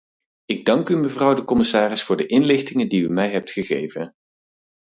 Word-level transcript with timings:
Ik 0.45 0.65
dank 0.65 0.89
u, 0.89 0.95
mevrouw 0.97 1.33
de 1.33 1.43
commissaris, 1.43 2.03
voor 2.03 2.17
de 2.17 2.25
inlichtingen 2.25 2.89
die 2.89 3.01
u 3.01 3.09
mij 3.09 3.31
hebt 3.31 3.51
gegeven. 3.51 4.13